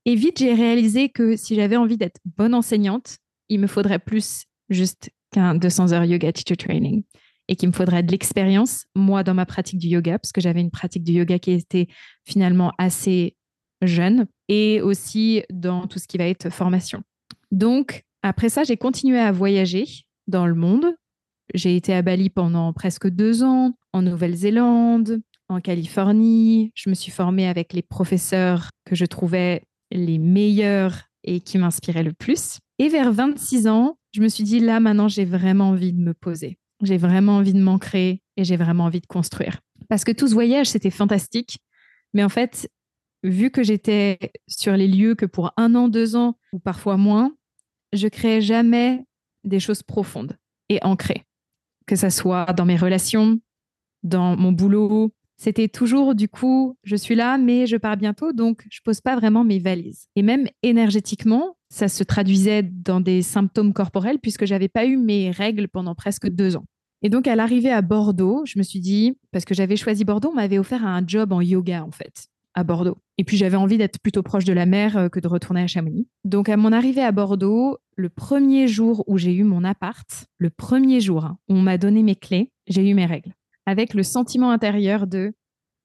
[0.05, 3.17] Et vite, j'ai réalisé que si j'avais envie d'être bonne enseignante,
[3.49, 7.03] il me faudrait plus juste qu'un 200 heures yoga teacher training
[7.49, 10.61] et qu'il me faudrait de l'expérience, moi, dans ma pratique du yoga, parce que j'avais
[10.61, 11.89] une pratique du yoga qui était
[12.25, 13.37] finalement assez
[13.83, 17.03] jeune, et aussi dans tout ce qui va être formation.
[17.51, 19.87] Donc, après ça, j'ai continué à voyager
[20.29, 20.87] dans le monde.
[21.55, 26.71] J'ai été à Bali pendant presque deux ans, en Nouvelle-Zélande, en Californie.
[26.75, 32.05] Je me suis formée avec les professeurs que je trouvais les meilleurs et qui m'inspiraient
[32.05, 32.59] le plus.
[32.79, 36.15] Et vers 26 ans, je me suis dit, là, maintenant, j'ai vraiment envie de me
[36.15, 36.59] poser.
[36.83, 39.61] J'ai vraiment envie de m'ancrer et j'ai vraiment envie de construire.
[39.89, 41.59] Parce que tout ce voyage, c'était fantastique.
[42.15, 42.69] Mais en fait,
[43.23, 44.19] vu que j'étais
[44.49, 47.35] sur les lieux que pour un an, deux ans, ou parfois moins,
[47.93, 49.05] je créais jamais
[49.45, 50.37] des choses profondes
[50.69, 51.25] et ancrées.
[51.87, 53.41] Que ça soit dans mes relations,
[54.03, 58.65] dans mon boulot, c'était toujours du coup, je suis là, mais je pars bientôt, donc
[58.71, 60.07] je pose pas vraiment mes valises.
[60.15, 65.31] Et même énergétiquement, ça se traduisait dans des symptômes corporels puisque j'avais pas eu mes
[65.31, 66.65] règles pendant presque deux ans.
[67.03, 70.31] Et donc à l'arrivée à Bordeaux, je me suis dit, parce que j'avais choisi Bordeaux,
[70.31, 72.99] on m'avait offert un job en yoga en fait à Bordeaux.
[73.19, 75.67] Et puis j'avais envie d'être plutôt proche de la mer euh, que de retourner à
[75.67, 76.07] Chamonix.
[76.25, 80.51] Donc à mon arrivée à Bordeaux, le premier jour où j'ai eu mon appart, le
[80.51, 83.35] premier jour hein, où on m'a donné mes clés, j'ai eu mes règles
[83.67, 85.33] avec le sentiment intérieur de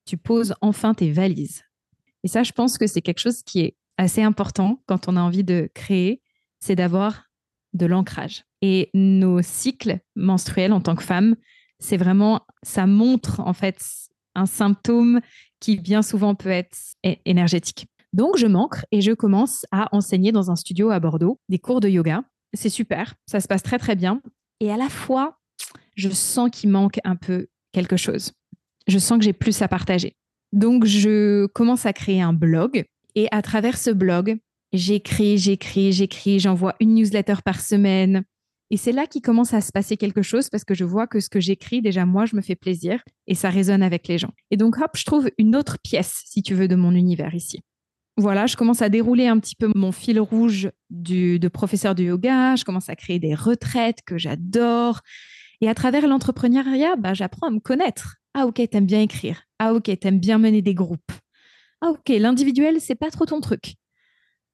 [0.06, 1.64] tu poses enfin tes valises.
[2.24, 5.22] Et ça, je pense que c'est quelque chose qui est assez important quand on a
[5.22, 6.22] envie de créer,
[6.60, 7.27] c'est d'avoir
[7.78, 8.44] de l'ancrage.
[8.62, 11.36] Et nos cycles menstruels en tant que femme,
[11.80, 13.80] c'est vraiment, ça montre en fait
[14.36, 15.22] un symptôme
[15.60, 16.78] qui bien souvent peut être
[17.26, 17.88] énergétique.
[18.14, 21.80] Donc, je manque et je commence à enseigner dans un studio à Bordeaux des cours
[21.80, 22.24] de yoga.
[22.54, 24.22] C'est super, ça se passe très très bien.
[24.60, 25.38] Et à la fois,
[25.96, 28.32] je sens qu'il manque un peu quelque chose.
[28.88, 30.16] Je sens que j'ai plus à partager.
[30.54, 32.86] Donc, je commence à créer un blog
[33.16, 34.38] et à travers ce blog,
[34.74, 38.24] j'écris, j'écris, j'écris, j'envoie une newsletter par semaine.
[38.70, 41.20] Et c'est là qu'il commence à se passer quelque chose parce que je vois que
[41.20, 44.34] ce que j'écris, déjà moi, je me fais plaisir et ça résonne avec les gens.
[44.52, 47.62] Et donc, hop, je trouve une autre pièce, si tu veux, de mon univers ici.
[48.18, 52.56] Voilà, je commence à dérouler un petit peu mon fil rouge de professeur de yoga,
[52.56, 55.02] je commence à créer des retraites que j'adore.
[55.62, 58.16] Et à travers l'entrepreneuriat, bah, j'apprends à me connaître.
[58.34, 59.44] Ah ok, t'aimes bien écrire.
[59.60, 61.12] Ah ok, t'aimes bien mener des groupes.
[61.82, 63.76] Ah ok, l'individuel, c'est pas trop ton truc.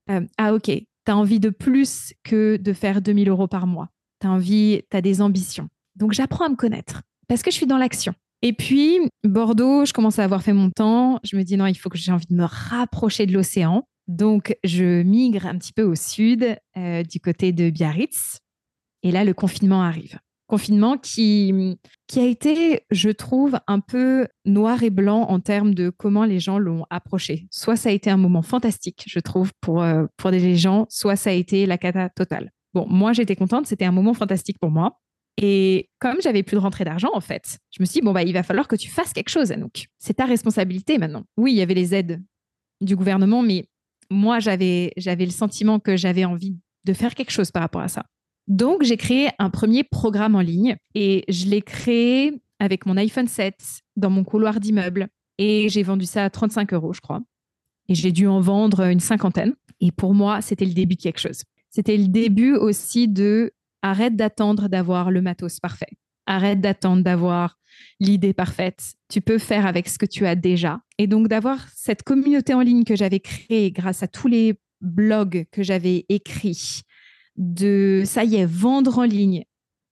[0.10, 0.72] Euh, ah ok,
[1.06, 3.90] t'as envie de plus que de faire 2000 euros par mois.
[4.20, 5.70] T'as envie, t'as des ambitions.
[5.96, 8.14] Donc j'apprends à me connaître parce que je suis dans l'action.
[8.42, 11.20] Et puis, Bordeaux, je commence à avoir fait mon temps.
[11.24, 13.84] Je me dis non, il faut que j'ai envie de me rapprocher de l'océan.
[14.08, 18.40] Donc, je migre un petit peu au sud, euh, du côté de Biarritz.
[19.02, 20.20] Et là, le confinement arrive
[20.54, 21.52] confinement qui,
[22.16, 26.60] a été, je trouve, un peu noir et blanc en termes de comment les gens
[26.60, 27.48] l'ont approché.
[27.50, 31.16] Soit ça a été un moment fantastique, je trouve, pour, euh, pour des gens, soit
[31.16, 32.52] ça a été la cata totale.
[32.76, 35.00] Bon, moi, j'étais contente, c'était un moment fantastique pour moi.
[35.42, 38.22] Et comme j'avais plus de rentrée d'argent, en fait, je me suis dit, bon, bah,
[38.22, 39.88] il va falloir que tu fasses quelque chose, Anouk.
[39.98, 41.24] C'est ta responsabilité maintenant.
[41.36, 42.22] Oui, il y avait les aides
[42.80, 43.66] du gouvernement, mais
[44.12, 48.06] moi, j'avais le sentiment que j'avais envie de faire quelque chose par rapport à ça.
[48.48, 53.28] Donc, j'ai créé un premier programme en ligne et je l'ai créé avec mon iPhone
[53.28, 53.56] 7
[53.96, 57.22] dans mon couloir d'immeuble et j'ai vendu ça à 35 euros, je crois.
[57.90, 59.54] Et j'ai dû en vendre une cinquantaine.
[59.82, 61.44] Et pour moi, c'était le début de quelque chose.
[61.70, 63.52] C'était le début aussi de
[63.82, 65.90] arrête d'attendre d'avoir le matos parfait.
[66.26, 67.58] Arrête d'attendre d'avoir
[68.00, 68.94] l'idée parfaite.
[69.10, 70.80] Tu peux faire avec ce que tu as déjà.
[70.98, 75.46] Et donc d'avoir cette communauté en ligne que j'avais créée grâce à tous les blogs
[75.52, 76.84] que j'avais écrits,
[77.38, 79.44] de ça y est, vendre en ligne.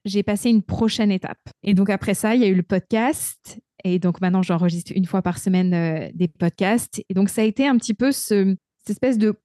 [0.06, 1.42] J'ai passé une prochaine étape.
[1.64, 3.60] Et donc après ça, il y a eu le podcast.
[3.84, 7.04] Et donc maintenant, j'enregistre une fois par semaine euh, des podcasts.
[7.10, 9.36] Et donc ça a été un petit peu ce, cette espèce de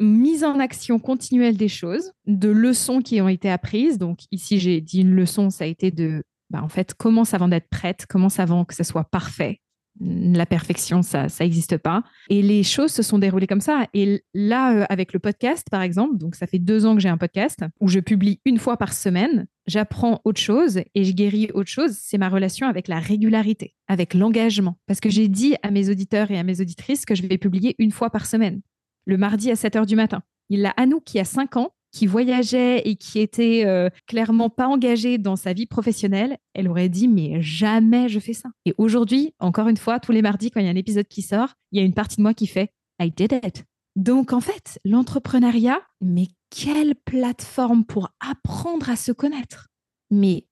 [0.00, 3.98] mise en action continuelle des choses, de leçons qui ont été apprises.
[3.98, 7.48] Donc ici, j'ai dit une leçon, ça a été de, bah, en fait, commence avant
[7.48, 9.60] d'être prête, commence avant que ça soit parfait,
[10.00, 12.02] la perfection, ça n'existe pas.
[12.28, 13.86] Et les choses se sont déroulées comme ça.
[13.94, 17.08] Et là, euh, avec le podcast, par exemple, donc ça fait deux ans que j'ai
[17.08, 21.50] un podcast où je publie une fois par semaine, j'apprends autre chose et je guéris
[21.54, 21.96] autre chose.
[21.98, 24.76] C'est ma relation avec la régularité, avec l'engagement.
[24.86, 27.74] Parce que j'ai dit à mes auditeurs et à mes auditrices que je vais publier
[27.78, 28.60] une fois par semaine,
[29.06, 30.22] le mardi à 7 h du matin.
[30.50, 34.68] Il a nous qui a 5 ans, qui voyageait et qui était euh, clairement pas
[34.68, 38.50] engagée dans sa vie professionnelle, elle aurait dit mais jamais je fais ça.
[38.64, 41.22] Et aujourd'hui, encore une fois, tous les mardis quand il y a un épisode qui
[41.22, 42.70] sort, il y a une partie de moi qui fait
[43.00, 43.64] I did it.
[43.96, 49.68] Donc en fait, l'entrepreneuriat, mais quelle plateforme pour apprendre à se connaître.
[50.10, 50.46] Mais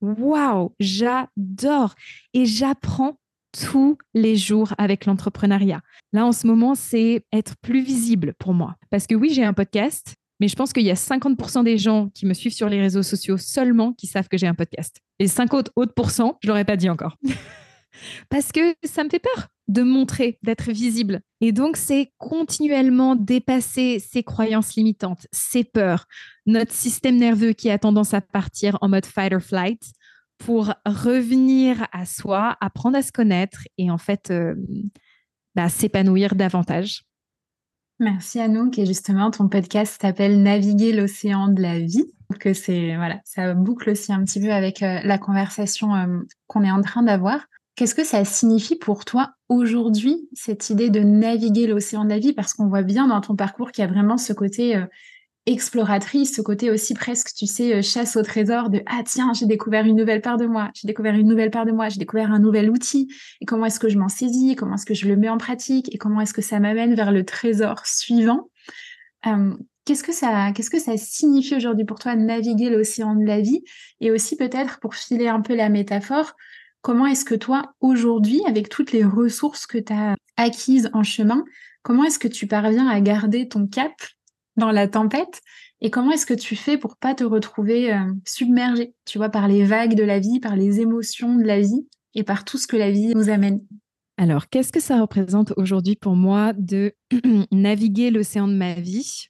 [0.00, 1.94] waouh, j'adore
[2.34, 3.18] et j'apprends
[3.52, 5.80] tous les jours avec l'entrepreneuriat.
[6.12, 8.76] Là, en ce moment, c'est être plus visible pour moi.
[8.90, 12.08] Parce que oui, j'ai un podcast, mais je pense qu'il y a 50% des gens
[12.14, 15.00] qui me suivent sur les réseaux sociaux seulement qui savent que j'ai un podcast.
[15.18, 17.16] Et 5 autres, autres pourcents, je l'aurais pas dit encore.
[18.28, 21.20] Parce que ça me fait peur de montrer, d'être visible.
[21.40, 26.06] Et donc, c'est continuellement dépasser ces croyances limitantes, ces peurs,
[26.46, 29.82] notre système nerveux qui a tendance à partir en mode fight or flight
[30.38, 34.54] pour revenir à soi, apprendre à se connaître et en fait euh,
[35.54, 37.02] bah, s'épanouir davantage.
[38.00, 38.78] Merci Anouk.
[38.78, 42.12] Et justement, ton podcast s'appelle Naviguer l'océan de la vie.
[42.38, 46.62] Que c'est voilà, ça boucle aussi un petit peu avec euh, la conversation euh, qu'on
[46.62, 47.40] est en train d'avoir.
[47.74, 52.34] Qu'est-ce que ça signifie pour toi aujourd'hui cette idée de naviguer l'océan de la vie?
[52.34, 54.84] Parce qu'on voit bien dans ton parcours qu'il y a vraiment ce côté euh,
[55.52, 59.46] exploratrice, ce côté aussi presque, tu sais, euh, chasse au trésor de ah tiens, j'ai
[59.46, 62.32] découvert une nouvelle part de moi, j'ai découvert une nouvelle part de moi, j'ai découvert
[62.32, 63.08] un nouvel outil.
[63.40, 64.56] Et comment est-ce que je m'en saisis?
[64.56, 65.94] Comment est-ce que je le mets en pratique?
[65.94, 68.50] Et comment est-ce que ça m'amène vers le trésor suivant?
[69.26, 69.54] Euh,
[69.88, 73.64] Qu'est-ce que ça, qu'est-ce que ça signifie aujourd'hui pour toi naviguer l'océan de la vie?
[74.02, 76.34] Et aussi peut-être pour filer un peu la métaphore,
[76.82, 81.42] comment est-ce que toi aujourd'hui, avec toutes les ressources que tu as acquises en chemin,
[81.82, 83.92] comment est-ce que tu parviens à garder ton cap
[84.58, 85.40] dans la tempête.
[85.80, 89.48] Et comment est-ce que tu fais pour pas te retrouver euh, submergé, tu vois, par
[89.48, 92.66] les vagues de la vie, par les émotions de la vie et par tout ce
[92.66, 93.60] que la vie nous amène?
[94.16, 96.92] Alors, qu'est-ce que ça représente aujourd'hui pour moi de
[97.52, 99.28] naviguer l'océan de ma vie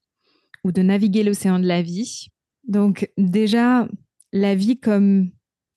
[0.65, 2.29] ou de naviguer l'océan de la vie?
[2.67, 3.87] Donc, déjà,
[4.33, 5.31] la vie comme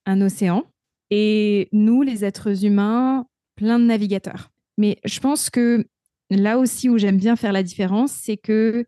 [0.06, 0.64] un océan
[1.10, 4.50] et nous, les êtres humains, plein de navigateurs.
[4.78, 5.86] Mais je pense que
[6.30, 8.86] là aussi où j'aime bien faire la différence, c'est que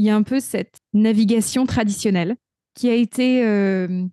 [0.00, 2.36] il y a un peu cette navigation traditionnelle
[2.74, 4.06] qui a été euh,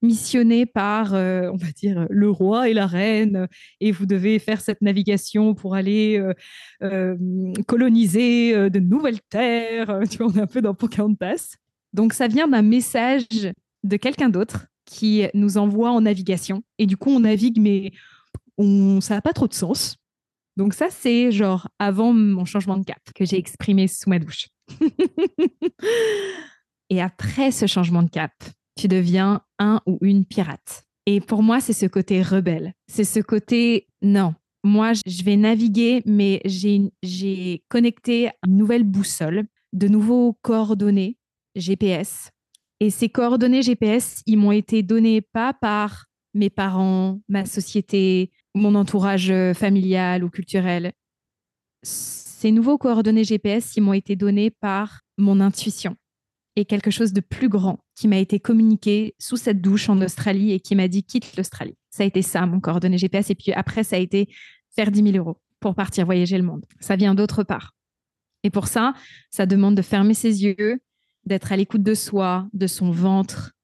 [0.00, 3.46] missionné par, euh, on va dire, le roi et la reine,
[3.82, 6.24] et vous devez faire cette navigation pour aller
[6.82, 7.16] euh,
[7.66, 10.00] coloniser de nouvelles terres.
[10.20, 11.56] On est un peu dans Pocahontas.
[11.92, 13.26] Donc, ça vient d'un message
[13.84, 16.62] de quelqu'un d'autre qui nous envoie en navigation.
[16.78, 17.90] Et du coup, on navigue, mais
[18.56, 19.98] on, ça n'a pas trop de sens.
[20.56, 24.46] Donc ça, c'est genre avant mon changement de cap que j'ai exprimé sous ma douche.
[26.90, 28.32] et après ce changement de cap,
[28.78, 30.84] tu deviens un ou une pirate.
[31.06, 32.74] Et pour moi, c'est ce côté rebelle.
[32.88, 39.88] C'est ce côté, non, moi, je vais naviguer, mais j'ai connecté une nouvelle boussole, de
[39.88, 41.18] nouveaux coordonnées
[41.54, 42.30] GPS.
[42.80, 48.74] Et ces coordonnées GPS, ils m'ont été données pas par mes parents, ma société, mon
[48.74, 50.92] entourage familial ou culturel.
[52.46, 55.96] Ces nouveaux coordonnées GPS, m'ont été donnés par mon intuition
[56.54, 60.52] et quelque chose de plus grand qui m'a été communiqué sous cette douche en Australie
[60.52, 61.74] et qui m'a dit quitte l'Australie.
[61.90, 63.30] Ça a été ça, mon coordonnée GPS.
[63.30, 64.28] Et puis après, ça a été
[64.76, 66.64] faire 10 000 euros pour partir voyager le monde.
[66.78, 67.74] Ça vient d'autre part.
[68.44, 68.94] Et pour ça,
[69.32, 70.78] ça demande de fermer ses yeux,
[71.24, 73.54] d'être à l'écoute de soi, de son ventre,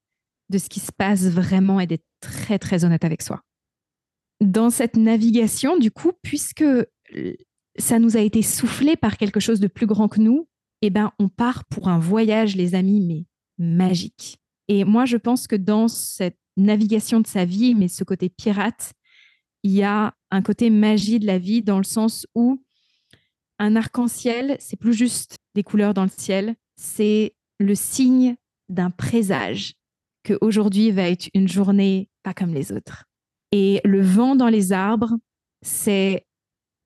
[0.49, 3.43] de ce qui se passe vraiment et d'être très, très honnête avec soi.
[4.41, 6.65] Dans cette navigation, du coup, puisque
[7.79, 10.49] ça nous a été soufflé par quelque chose de plus grand que nous,
[10.83, 13.25] eh ben, on part pour un voyage, les amis, mais
[13.59, 14.39] magique.
[14.69, 18.93] Et moi, je pense que dans cette navigation de sa vie, mais ce côté pirate,
[19.63, 22.63] il y a un côté magie de la vie dans le sens où
[23.59, 28.35] un arc-en-ciel, c'est plus juste des couleurs dans le ciel, c'est le signe
[28.69, 29.75] d'un présage
[30.25, 33.05] que aujourd'hui va être une journée pas comme les autres.
[33.53, 35.17] Et le vent dans les arbres,
[35.63, 36.27] c'est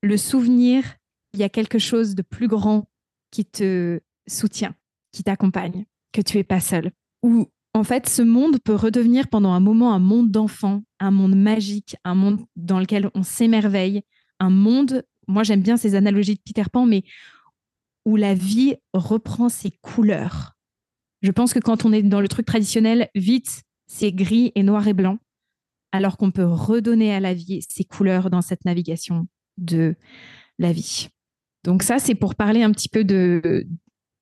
[0.02, 0.84] le souvenir,
[1.32, 2.88] il y a quelque chose de plus grand
[3.30, 4.74] qui te soutient,
[5.12, 6.92] qui t'accompagne, que tu es pas seul.
[7.22, 11.36] Ou en fait, ce monde peut redevenir pendant un moment un monde d'enfant, un monde
[11.36, 14.02] magique, un monde dans lequel on s'émerveille,
[14.40, 17.04] un monde, moi j'aime bien ces analogies de Peter Pan, mais
[18.06, 20.56] où la vie reprend ses couleurs.
[21.20, 24.86] Je pense que quand on est dans le truc traditionnel, vite, c'est gris et noir
[24.88, 25.18] et blanc,
[25.92, 29.26] alors qu'on peut redonner à la vie ses couleurs dans cette navigation
[29.58, 29.94] de
[30.58, 31.08] la vie.
[31.64, 33.66] Donc ça, c'est pour parler un petit peu de,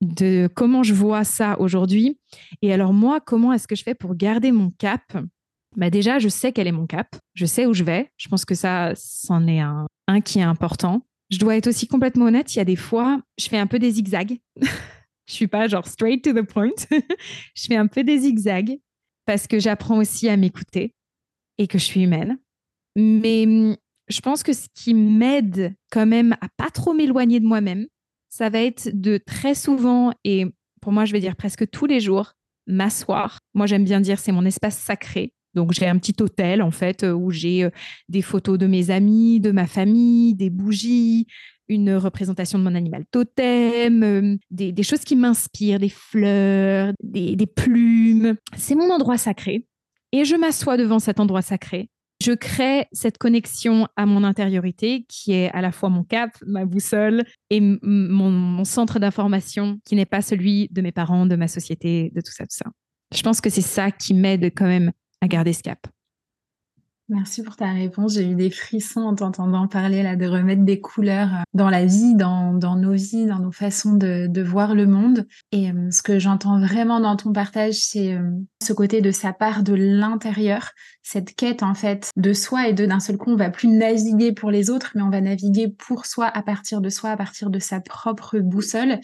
[0.00, 2.18] de comment je vois ça aujourd'hui.
[2.62, 5.16] Et alors moi, comment est-ce que je fais pour garder mon cap?
[5.76, 8.10] Bah Déjà, je sais quel est mon cap, je sais où je vais.
[8.16, 11.06] Je pense que ça, c'en est un, un qui est important.
[11.30, 13.78] Je dois être aussi complètement honnête, il y a des fois, je fais un peu
[13.78, 14.38] des zigzags.
[15.26, 16.70] je suis pas genre straight to the point.
[16.90, 18.78] je fais un peu des zigzags
[19.26, 20.94] parce que j'apprends aussi à m'écouter
[21.58, 22.38] et que je suis humaine.
[22.96, 23.76] Mais
[24.08, 27.86] je pense que ce qui m'aide quand même à pas trop m'éloigner de moi-même,
[28.28, 30.46] ça va être de très souvent, et
[30.80, 32.32] pour moi, je vais dire presque tous les jours,
[32.66, 33.38] m'asseoir.
[33.54, 35.32] Moi, j'aime bien dire c'est mon espace sacré.
[35.54, 37.70] Donc, j'ai un petit hôtel, en fait, où j'ai euh,
[38.08, 41.28] des photos de mes amis, de ma famille, des bougies,
[41.68, 48.34] une représentation de mon animal totem, euh, des, choses qui m'inspirent, des fleurs, des plumes.
[48.56, 49.64] C'est mon endroit sacré.
[50.10, 51.88] Et je m'assois devant cet endroit sacré
[52.24, 56.64] je crée cette connexion à mon intériorité qui est à la fois mon cap, ma
[56.64, 62.10] boussole et mon, centre d'information qui n'est pas celui de mes parents, de ma société,
[62.14, 62.70] de tout ça, tout ça.
[63.14, 65.86] Je pense que c'est ça qui m'aide quand même à garder ce cap.
[67.10, 68.14] Merci pour ta réponse.
[68.14, 71.84] J'ai eu des frissons en t'entendant parler là, de remettre des couleurs euh, dans la
[71.84, 75.26] vie, dans, nos vies, dans nos façons de, voir le monde.
[75.52, 78.30] Et euh, ce que j'entends vraiment dans ton partage, c'est euh,
[78.62, 80.70] ce côté de sa part de l'intérieur,
[81.02, 84.32] cette quête en fait de soi et de d'un seul coup, on va plus naviguer
[84.32, 87.50] pour les autres, mais on va naviguer pour soi, à partir de soi, à partir
[87.50, 88.98] de sa propre boussole.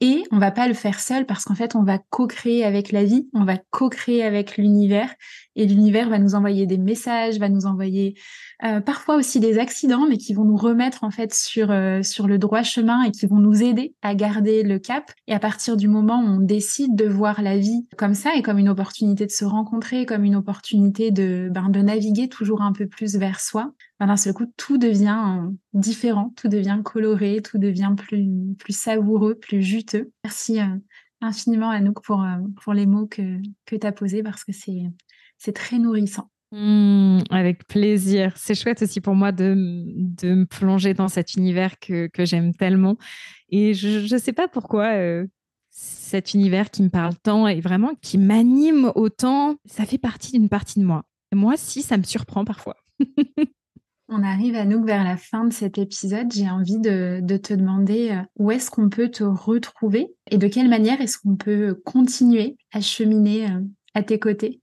[0.00, 3.04] Et on va pas le faire seul parce qu'en fait, on va co-créer avec la
[3.04, 5.14] vie, on va co-créer avec l'univers
[5.54, 8.14] et l'univers va nous envoyer des messages, va nous envoyer
[8.62, 12.26] euh, parfois aussi des accidents, mais qui vont nous remettre en fait sur euh, sur
[12.26, 15.12] le droit chemin et qui vont nous aider à garder le cap.
[15.28, 18.42] Et à partir du moment où on décide de voir la vie comme ça et
[18.42, 22.72] comme une opportunité de se rencontrer, comme une opportunité de ben, de naviguer toujours un
[22.72, 25.40] peu plus vers soi, ben, d'un seul coup tout devient
[25.76, 30.10] différent, tout devient coloré, tout devient plus plus savoureux, plus juteux.
[30.24, 30.58] Merci
[31.20, 32.26] infiniment Anouk pour
[32.62, 34.82] pour les mots que que tu as posés parce que c'est
[35.38, 36.30] c'est très nourrissant.
[36.52, 38.32] Mmh, avec plaisir.
[38.36, 42.54] C'est chouette aussi pour moi de, de, me plonger dans cet univers que, que j'aime
[42.54, 42.96] tellement.
[43.48, 45.26] Et je ne sais pas pourquoi euh,
[45.70, 50.48] cet univers qui me parle tant et vraiment qui m'anime autant, ça fait partie d'une
[50.48, 51.02] partie de moi.
[51.34, 52.76] moi, si, ça me surprend parfois.
[54.08, 56.32] On arrive à nous vers la fin de cet épisode.
[56.32, 60.46] J'ai envie de, de, te demander euh, où est-ce qu'on peut te retrouver et de
[60.46, 63.60] quelle manière est-ce qu'on peut continuer à cheminer euh,
[63.94, 64.60] à tes côtés?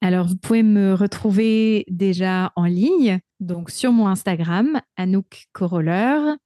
[0.00, 6.36] Alors, vous pouvez me retrouver déjà en ligne, donc sur mon Instagram, Anouk Coroller.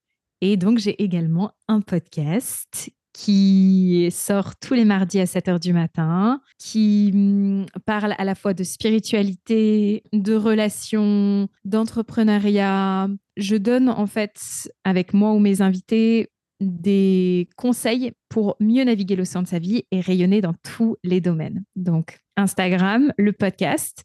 [0.40, 5.72] Et donc, j'ai également un podcast qui sort tous les mardis à 7 h du
[5.72, 13.08] matin, qui hum, parle à la fois de spiritualité, de relations, d'entrepreneuriat.
[13.36, 16.28] Je donne en fait avec moi ou mes invités
[16.60, 21.64] des conseils pour mieux naviguer l'océan de sa vie et rayonner dans tous les domaines.
[21.74, 24.04] Donc, Instagram, le podcast.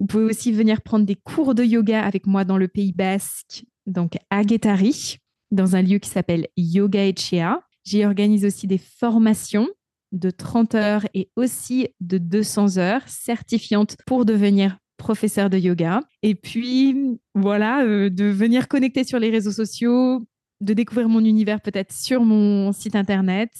[0.00, 3.64] Vous pouvez aussi venir prendre des cours de yoga avec moi dans le Pays Basque,
[3.86, 5.18] donc à Guétari,
[5.50, 7.60] dans un lieu qui s'appelle Yoga Echea.
[7.84, 9.68] J'y organise aussi des formations
[10.12, 16.00] de 30 heures et aussi de 200 heures certifiantes pour devenir professeur de yoga.
[16.22, 20.24] Et puis, voilà, euh, de venir connecter sur les réseaux sociaux,
[20.60, 23.50] de découvrir mon univers peut-être sur mon site internet.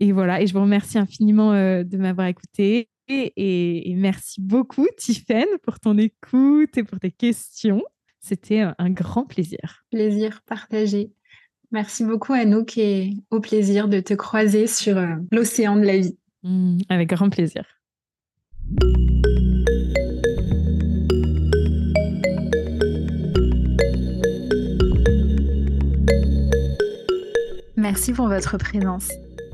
[0.00, 2.88] Et voilà, et je vous remercie infiniment euh, de m'avoir écouté.
[3.08, 7.82] Et, merci beaucoup, Tiffaine, pour ton écoute et pour tes questions.
[8.20, 9.84] C'était un grand plaisir.
[9.90, 11.10] Plaisir partagé.
[11.72, 16.16] Merci beaucoup, Anouk, et au plaisir de te croiser sur euh, l'océan de la vie.
[16.42, 17.64] Mmh, avec grand plaisir.
[27.76, 29.08] Merci pour votre présence.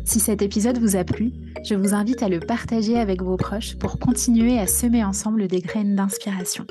[0.05, 1.33] Si cet épisode vous a plu,
[1.65, 5.61] je vous invite à le partager avec vos proches pour continuer à semer ensemble des
[5.61, 6.67] graines d'inspiration.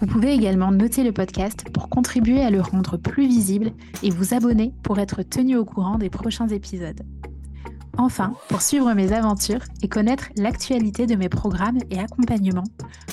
[0.00, 3.72] Vous pouvez également noter le podcast pour contribuer à le rendre plus visible
[4.02, 7.02] et vous abonner pour être tenu au courant des prochains épisodes.
[7.96, 12.64] Enfin, pour suivre mes aventures et connaître l'actualité de mes programmes et accompagnements,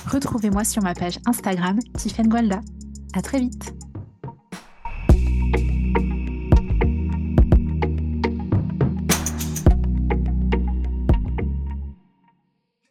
[0.08, 2.62] retrouvez-moi sur ma page Instagram Tiffen Gualda.
[3.14, 3.74] À très vite!